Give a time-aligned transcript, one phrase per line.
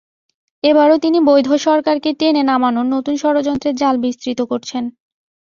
[0.63, 4.83] এবারও তিনি বৈধ সরকারকে টেনে নামানোর নতুন ষড়যন্ত্রের জাল বিস্তৃত করছেন।